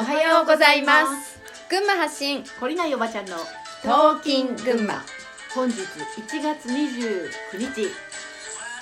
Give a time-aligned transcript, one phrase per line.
[0.00, 1.38] おはようございます。
[1.68, 2.42] 群馬発信。
[2.42, 3.36] 懲りないおばちゃんの
[3.82, 5.02] トーキン群馬。
[5.54, 7.28] 本日1月29
[7.58, 7.86] 日。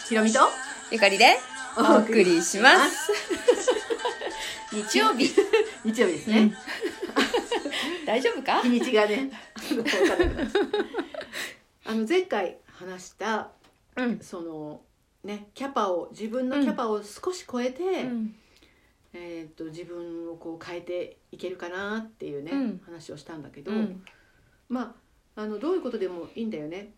[0.08, 0.38] ひろみと
[0.92, 1.36] ゆかりで
[1.76, 3.10] お送りします。
[4.72, 5.28] 日曜日。
[5.84, 6.54] 日曜日ですね、
[8.06, 8.60] 大丈夫か？
[8.62, 9.28] 日にちがね
[11.84, 13.48] あの前回話した
[13.96, 14.20] うん。
[14.20, 14.80] その
[15.24, 18.36] ねキャパを自分のキャパを少し超えて、うん
[19.12, 22.80] えー、と自分をこう変えていけるかなっていうね、うん。
[22.84, 24.02] 話をしたんだけど、うん。
[24.68, 24.94] ま
[25.36, 26.92] ああのどういうことでもいいんだよね。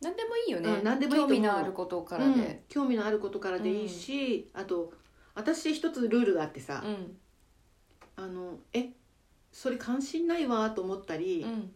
[0.00, 4.92] 何でもいいよね、うん何でもいい興味のあることからうんで、興味のあることからでいいし、あと
[5.34, 7.16] 私一つルールがあってさ、うん。
[8.16, 8.90] あのえ
[9.52, 11.70] それ関心ないわと思ったり、うん。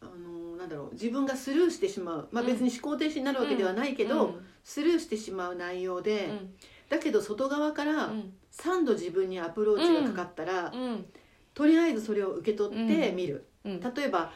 [0.00, 2.48] あのなんだろう自分がスルーしてしまう、まあ、うん。
[2.48, 4.46] 別に思考停止になるわけではないけど、うん。
[4.62, 6.54] スルーしてしまう内容で、うん
[6.88, 8.34] だけど外側からうん。
[8.50, 11.06] 3度自分にアプローチがかかったら、うん。
[11.54, 13.16] とりあえずそれを受け取ってうん。
[13.16, 13.80] 見る、うん。
[13.80, 14.32] 例えば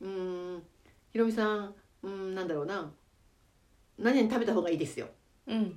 [0.00, 0.62] うーん
[1.12, 2.90] ひろみさんうーんなんだろうな。
[3.98, 5.08] 何々食べた方がいいですよ。
[5.46, 5.66] うん。
[5.66, 5.68] っ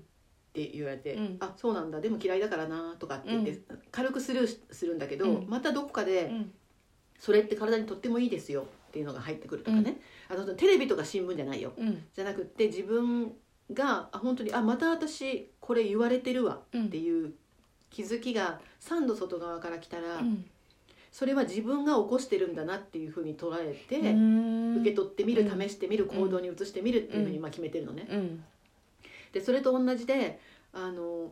[0.53, 1.37] て言われて「うん。
[1.39, 1.99] あそうなんだ。
[1.99, 5.47] でも嫌いだからな」とかって言って、軽くスルーしするんだけど、うん。
[5.47, 6.53] またどこかで、うん。
[7.19, 8.65] それって体にとってもいいですよ。
[8.89, 9.99] っていうのが入ってくるとかね、
[10.29, 11.73] あのテレビとか新聞じゃないよ。
[11.77, 12.03] うん。
[12.13, 13.33] じゃなくって自分
[13.71, 17.31] があ本当にあまた私これ言われてるわうんっていう
[17.89, 20.43] 気づきが3度外側から来たら、うん。
[21.09, 24.81] それは自分が起こしてるんだなっていうふうに捉えて、うん。
[24.81, 28.07] 受け取ってみるうん試してみる行動に移してみるっていうふうにまあ決めてるのね。
[28.09, 28.43] うん。
[29.31, 30.41] でそれと同じで
[30.73, 31.31] あの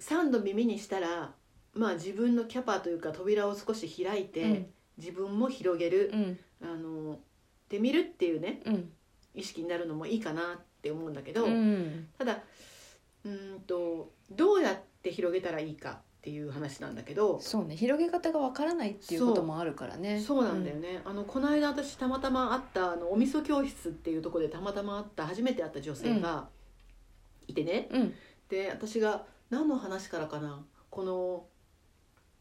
[0.00, 1.34] 3度耳にしたら、
[1.74, 4.66] まあ、自分のキャパというか扉を少し開いて、うん。
[4.96, 6.38] 自分も広げる、うん。
[6.62, 7.18] あの
[7.68, 8.90] で見るっていうねうん。
[9.34, 12.08] 意識になるのもいいかなって思うんだけど、うん。
[12.16, 12.42] ただ
[13.24, 20.20] うーんとどうやって広げたらいいかっていう話なんだけどそうね広げ方がわからないっていうこともあるからね。
[20.20, 26.48] そうなんだよね、あのこの間私たまたま会ったあのお味噌教室っていうところでたまたま会った初めて会った女性が
[27.48, 28.14] いてね、うん。
[28.48, 30.64] で私が何の話からかな？
[30.90, 31.44] この、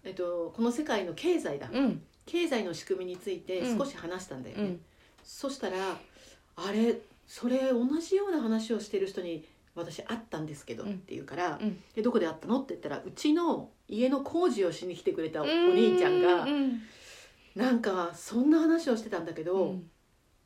[0.03, 2.03] えっと、この世界の経済だ、うん。
[2.25, 4.81] 経済の仕組みについて少し話したんだよね、うん。
[5.23, 5.77] そしたら
[6.55, 9.45] あれそれ同じような話をしてる人に
[9.75, 10.89] 私会ったんですけど、うん。
[10.91, 12.61] って言うから、うんでどこで会ったの？
[12.61, 16.81] って言ったらうちの家の工事をしに来てくれたお兄ちゃんが、うん
[17.55, 19.83] なんかそんな話をしてたんだけうど、ん。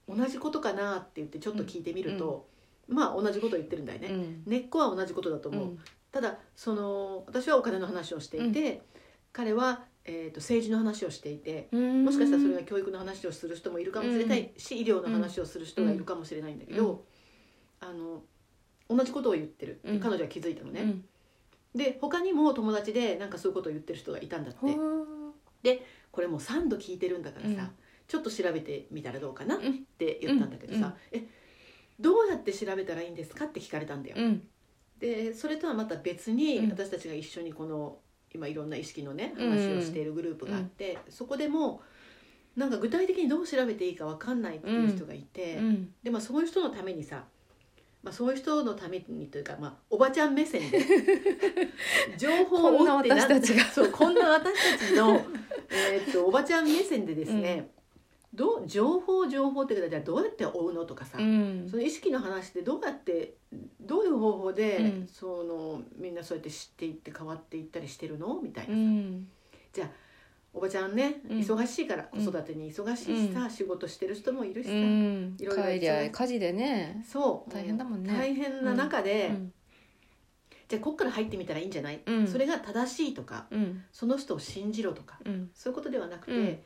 [0.07, 2.47] 同じことかなって言ってちょっと聞いてみると、
[2.87, 4.43] まあ同じことを言ってるんだよね、うん。
[4.45, 5.77] 根っこは同じことだと思う、
[6.11, 8.83] ただその私はお金の話をしていて、
[9.33, 12.05] 彼は、えー、と政治の話をしていてうん。
[12.05, 17.05] もしかしたらそれが教育の話をする人もいるかもしれないし、医療の話をする人がいるかもしれないんだけど、
[17.79, 18.21] あの
[18.89, 19.71] 同じことを言ってる。
[19.71, 19.99] ってうん。
[19.99, 21.05] 彼女は気づいたのね、うん。
[21.75, 24.59] で他にも友達でなんかそういうことを言ってる人がいたんだって。
[24.59, 25.05] ほう
[26.11, 27.69] これもう3度聞いてるんだからさ、うん。
[28.07, 29.83] ちょっと調べてみたらどうかなっうん。
[29.97, 31.23] て言ったんだけどさ、え
[31.99, 34.47] どうやって調べたらいいんですかって聞かれたんだよ、うん。
[34.99, 36.69] でそれとはまた別にうん。
[36.69, 37.97] 私たちが一緒にこの
[38.33, 39.49] 今いろんな意識のねうん。
[39.49, 41.81] 話をしているグループがあって、そこでも
[42.55, 45.93] なんか具体的にどう調べていいか分かんないっていう人がいて、うん。
[46.03, 47.25] でまあそういう人のためにさ、
[48.05, 50.79] まあ、そういう人のためにというか、まあ、おばちゃん目線で
[52.17, 53.65] 情報をこんな追ってな私たちが。
[53.65, 55.25] そうこんな私たちの、
[55.71, 57.71] えーっとおばちゃん目線でですね、
[58.35, 61.67] どう情報情報ってじゃあどうやって追うのとかさ、うん。
[61.67, 63.37] その意識の話ってどうやって
[63.81, 65.07] どういう方法で、うん。
[65.07, 69.27] そのみんなそうやって知っていって変わっていったりしてるのみたいな、うん
[70.55, 71.39] おばちゃんね、うん。
[71.39, 72.25] 忙しいからうん。
[72.25, 75.35] 子育てに忙しいしさ、仕事してる人もいるしうさ、ん。
[75.37, 77.03] いろいろ帰りゃ家事でね。
[77.05, 77.51] そう。
[77.51, 78.13] 大変だもんね。
[78.13, 79.53] 大変な中で、うん。
[80.67, 82.27] じゃあこっから入ってみたらいいんじゃない、うん。
[82.27, 83.83] それが正しいとかうん。
[83.91, 85.51] その人を信じろとかうん。
[85.53, 86.59] そういうことではなくて、うん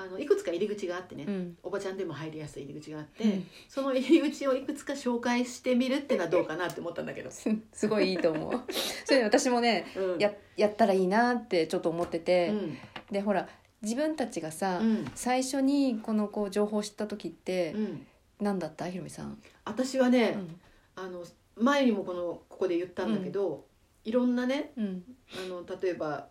[0.00, 1.56] あのいくつか入り口があってね、うん。
[1.62, 3.46] おばちゃんでも入りやすい入り口があって、うん。
[3.68, 8.72] その入り口をいくつか紹介してみるってのはどうかなって思ったんだけど、す すごいいいと思う。
[9.04, 12.78] それで私もねうん、ややったらいいなってちょっと思ってうて、ん。
[13.10, 13.48] でほら
[13.82, 15.04] 自分たちがさ、うん。
[15.14, 18.06] 最初にこのこう情報を知った時ってうん、
[18.40, 18.88] 何だった？
[18.88, 20.60] ひろみさん、私はね、うん。
[20.94, 21.24] あの
[21.56, 23.66] 前にもこのここで言ったんだけど、
[24.04, 25.04] いろんなねうん。
[25.44, 26.28] あの例えば、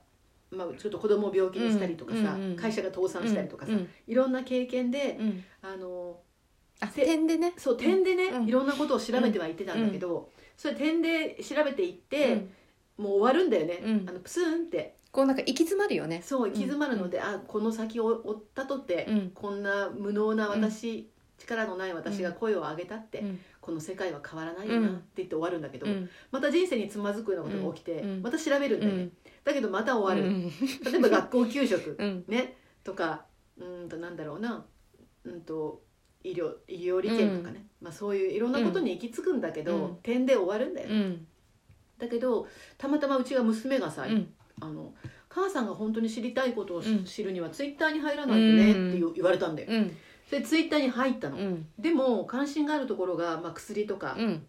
[0.51, 5.43] まあ、ちょっと子供を病気にしたりとかさ、うんうんうん会社が倒産したりとかさ、うんいろんな経験で、うん。
[5.61, 6.19] あの
[6.79, 7.53] あせ点でね。
[7.57, 8.47] そう点でね、うん。
[8.47, 12.51] いろんなことを調べてはいってたんだけど、それ点で調べていって、うん。
[12.97, 14.09] もう終わるんだよね、うん。
[14.09, 14.95] あのプスンって。
[15.11, 16.21] こうなんか行き詰まるよね。
[16.23, 19.31] そう行き詰まるので、あこの先を追ったとって、うん。
[19.31, 26.09] こんな無能な私、力のない私が声を上げたって、うんこの世界は変わらないよなって言って終わるんだけど、うん。
[26.31, 28.21] また人生につまずくようなことが起きて、うん。
[28.21, 29.11] また調べるんだよね、うん。
[29.43, 30.43] だけどまた終わる、うん。
[30.89, 32.23] 例えば学校給食うん。
[32.29, 32.55] ね
[32.85, 33.25] とか
[33.57, 34.65] うんとなんだろうな
[35.25, 35.81] うんと
[36.23, 39.95] 医療医療利権とかね、まあ、そういういろんなことに行き着くんだけど、うん。
[39.97, 41.27] 点で終わるんだよ、うん。
[41.97, 42.47] だけど
[42.77, 44.33] たまたまうちが娘がさ、うん。
[44.61, 44.93] あの
[45.27, 49.67] 母さんが本当に知りたいことを知るにはツイッターに入らないとねって言われたんだよ。
[49.71, 49.97] うん
[50.29, 51.37] でツイッターに入ったの。
[51.37, 51.67] うん。
[51.79, 54.45] でも関心があるところが、まあ、薬とか、うん。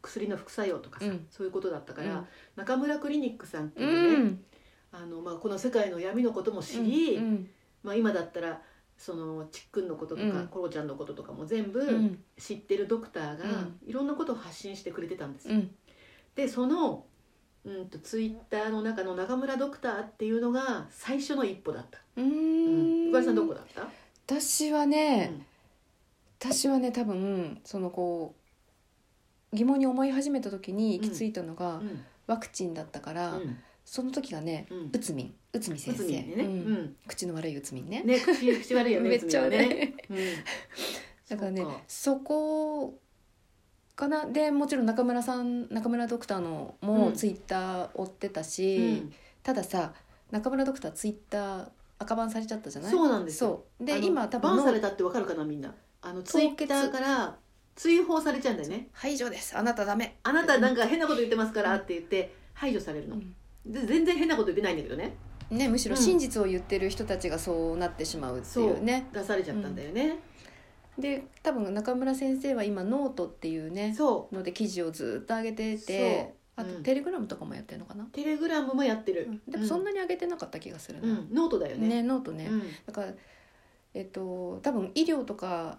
[0.00, 1.26] 薬の副作用とかさ、うん。
[1.30, 2.26] そういうことだったから、うん。
[2.56, 4.44] 中村クリニックさんってういうね、ん。
[4.92, 7.50] あのまあ、この世界の闇のことも知り、うん。
[7.82, 8.62] まあ、今だったら
[8.96, 10.46] そのちっくんのこととか、うん。
[10.48, 12.22] コロちゃんのこととかも全部うん。
[12.38, 13.78] 知ってるドクターがうん。
[13.86, 15.54] いろんなことを発信してくれてたんですよ。
[15.54, 15.74] うん。
[16.36, 17.04] でその、
[17.64, 21.98] うん、とツイッターの中の中村ドクターっていうのが最初の一歩だった。
[22.16, 22.28] ううん。
[22.28, 23.06] ん。
[23.06, 23.82] ゆかりさんどこだった？
[24.28, 25.32] 私はね、
[26.38, 28.34] 私はね多分そのこ
[29.52, 32.04] う疑問に思い始めた時に行き着いたのが、うん。
[32.26, 33.56] ワクチンだったから、うん。
[33.86, 38.02] その時がねうつみんうつみ先生、口の悪いうつみんね。
[38.02, 39.94] ね口口悪いよね めっちゃ悪い、
[41.26, 42.98] だからねそこ
[43.96, 44.26] かな。
[44.26, 46.88] でもちろん中村さん中村ドクターのうん。
[46.88, 49.12] もツイッター追ってたうし、ん。
[49.42, 49.94] たださ
[50.30, 51.68] 中村ドクターツイッター
[51.98, 52.90] 垢バンされちゃったじゃない？
[52.90, 53.64] そうなんですよ。
[53.78, 53.86] そう。
[53.86, 55.74] で今多分バンされたってわかるかなみんな。
[56.00, 57.36] あのツイッターから
[57.74, 58.88] 追放されちゃうんだよね。
[58.92, 59.56] 排除です。
[59.56, 60.18] あなたダメ。
[60.22, 63.34] あなたなんか変なこと言ってますからって言って排除されるの、うん。
[63.66, 65.16] で全然変なこと言ってないんだけどね。
[65.50, 66.02] ね、むしろうん。
[66.02, 70.18] 真実を言ってる人たちがそうなってしまうっていうね、出されちゃったんだよね、
[70.98, 74.34] で多分中村先生は今ノートっていうねそう。
[74.34, 79.52] ので記事をずっと上げててあとテレグラムとかもやってるのかな、テレグラムもやってる、うん。
[79.52, 81.28] でもそんなに上げてなかった気がするな、うん。
[81.32, 81.88] ノートだよね。
[81.88, 82.62] ねノートね、うん。
[82.84, 83.12] だから
[83.94, 85.78] えっと多分医療とか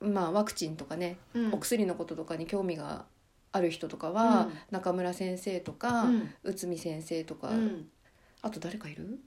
[0.00, 1.54] まあワクチンとかね、うん。
[1.54, 3.06] お薬のこととかに興味が
[3.52, 4.52] ある人とかは、うん。
[4.72, 6.30] 中村先生とか、うん。
[6.42, 7.88] 内海先生とか、うん。
[8.42, 9.20] あと誰かいる？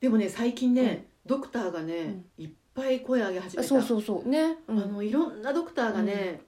[0.00, 1.94] でもね最近ね、ドクターがね、
[2.38, 2.44] うん。
[2.44, 3.66] いっぱい声上げ始めた。
[3.66, 4.28] あそうそうそう。
[4.28, 4.78] ね、うん。
[4.78, 6.40] あのいろんなドクターがね、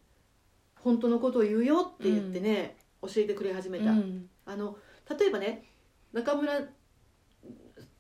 [0.81, 4.29] 本当のことを言うよって言ってね、教えてくれ始めた、うん。
[4.47, 4.77] あの
[5.19, 5.65] 例えばね
[6.13, 6.61] 中村、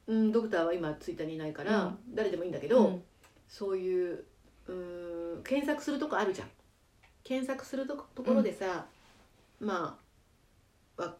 [0.07, 1.99] うん、ドクターは今ツイッターにいないから、うん。
[2.15, 3.03] 誰でもいいんだけど、うん。
[3.49, 4.25] そういう
[4.69, 6.49] うん検索するとこあるじゃん。
[7.25, 8.87] 検索するとこところでさ、
[9.61, 9.99] ま
[10.97, 11.17] あわ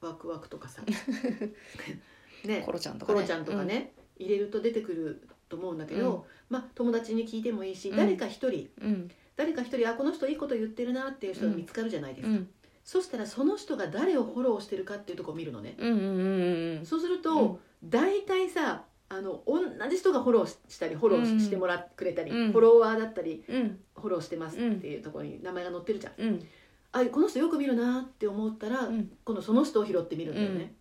[0.00, 0.82] ワクワクとかさ
[2.44, 3.16] ねコロちゃんとかね。
[3.16, 7.96] コロちゃんとかね、入れると出てくると思うんだけど、まあ友達に聞いてもいいし、うん。
[7.96, 9.10] 誰か一人うん。
[9.36, 12.50] 誰か一人あこの人いいこと言ってるなっていう人が見つかるじゃないですか、うん
[12.86, 19.60] そしたらその人が誰をフォローしてるかっていうところを見るのね、うんうんうんうんそうすると、大体さあの同
[19.90, 22.52] じ人がフォローしたりフォローしてもらってくれたり、うん。
[22.52, 23.80] フォロワーだったりうん。
[23.96, 26.46] フォローしてますっていうところに名前が載ってるじゃん、うん。
[26.92, 29.10] あこの人よく見るなって思ったら、うん。
[29.24, 30.72] 今度その人を拾ってみるんだよね、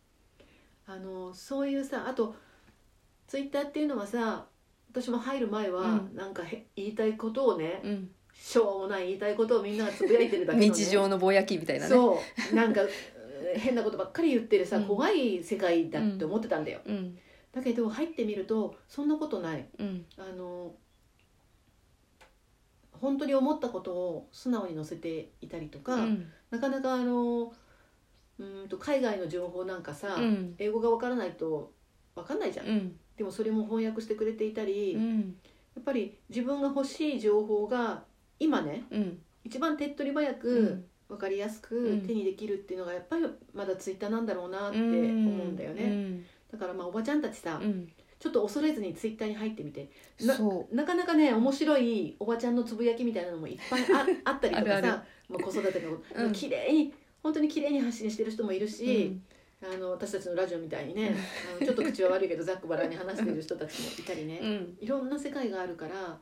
[0.85, 2.35] あのそういうさあと
[3.25, 4.45] ツイッターっていうのはさ
[4.91, 6.11] 私も入る前は、うん。
[6.15, 11.89] なんかへ言いたいことをねうんしょうもない言いたいことをみんながつぶやいてるだけの、ね、日常のぼやきみたいなね。
[11.89, 12.19] そ
[12.51, 12.55] う。
[12.55, 12.89] なんかう
[13.55, 14.85] 変なことばっかり言ってるさ、うん。
[14.85, 17.17] 怖い世界だって思ってたんだよ、うん。
[17.51, 19.65] だけど入ってみるとそんなことない。
[19.79, 20.05] うん。
[20.17, 20.73] あの
[22.91, 26.27] 本当に思ったことを素直に載せていたりとか、うん。
[26.51, 27.53] なかなかあの
[28.37, 30.55] うんと海外の情報なんかさ、うん。
[30.57, 31.73] 英語がわからないと
[32.15, 32.95] わかんないじゃん、うん。
[33.17, 35.35] でもそれも翻訳してくれていたり、やうん。
[35.79, 38.03] っぱり自分が欲しい情報が
[38.39, 39.19] 今ねうん。
[39.43, 40.85] 一番手っ取り早く、うん。
[41.07, 42.01] 分かりやすくうん。
[42.01, 44.97] 手にできるっていうのがやっぱりまだツイッターなんだろうなって思うん。
[44.97, 45.03] う
[45.51, 47.91] んだよね、だからまあおばちゃんたちさ、うん。
[48.19, 49.89] ちょっと恐れずにツイッターに入ってみて。
[50.21, 56.31] なそなかなかね面白いおばちゃんのつぶやきみたいなのもいっぱいあ あったりとかさあるあまあ、子育てのうん。
[56.31, 59.23] 綺麗に本当に綺麗に発信してる人もいるうし、ん。
[59.63, 61.15] あの私たちのラジオみたいにね
[61.55, 64.77] あのちょっと口は悪いけどざっくばらんに話してる人たちもいたりね、うん。
[64.79, 66.19] いろんな世界があるから、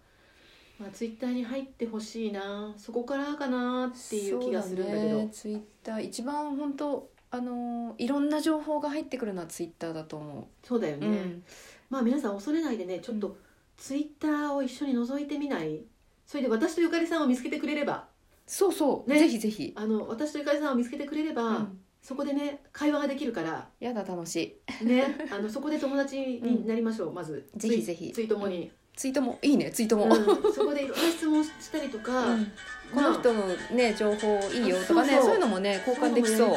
[0.79, 5.17] まあ、ツイッターに入ってほしいなそこからかなっていう気がするんだけど。
[5.19, 6.03] ねツイッター。
[6.03, 11.43] 一番本当あのいろんな情報が入ってくるのはツイッターだと思う、そうだよね、うん。
[11.89, 13.37] まあ皆さん恐れないでねちょっうと
[13.75, 15.81] ツイッターを一緒に覗いてみない。
[16.27, 18.07] それで私とゆかりさんを見つけてくれれば。
[18.45, 19.17] そうそう、ね。
[19.19, 21.79] ぜひぜひ、あの私とゆかりさんを見つけてくれれば、うん。
[22.01, 23.67] そこでね会話ができるから。
[23.79, 24.85] やだ楽しい。
[24.85, 25.15] ね。
[25.31, 27.49] あのそこで友達になりましょう、まず。
[27.57, 28.11] ぜひぜひ。
[28.11, 30.13] ツイツイートもに、ツイートもいいねツイートも、うん。
[30.53, 32.51] そこでいろんな質問したりとか、うん。
[32.93, 36.55] この人のね情報いいよとかねそういうのもね交換できそう。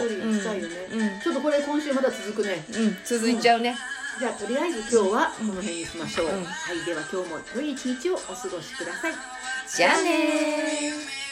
[1.23, 2.65] ちょっとこれ今週まだ続くね。
[2.69, 3.75] うん、うん、続いちゃうね、
[4.19, 6.45] じゃあとりあえず今日はこの辺にしましょう、うん。
[6.45, 6.85] はい。
[6.85, 9.13] では今日も良い一日をお過ごしください。
[9.75, 11.26] じゃあねー